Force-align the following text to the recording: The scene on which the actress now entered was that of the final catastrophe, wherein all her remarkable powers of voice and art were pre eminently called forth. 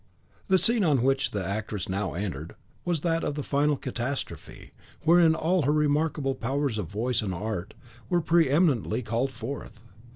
The 0.47 0.57
scene 0.57 0.83
on 0.83 1.03
which 1.03 1.29
the 1.29 1.45
actress 1.45 1.87
now 1.87 2.15
entered 2.15 2.55
was 2.85 3.01
that 3.01 3.23
of 3.23 3.35
the 3.35 3.43
final 3.43 3.77
catastrophe, 3.77 4.71
wherein 5.03 5.35
all 5.35 5.61
her 5.61 5.71
remarkable 5.71 6.33
powers 6.33 6.79
of 6.79 6.87
voice 6.87 7.21
and 7.21 7.35
art 7.35 7.75
were 8.09 8.19
pre 8.21 8.49
eminently 8.49 9.03
called 9.03 9.31
forth. 9.31 9.79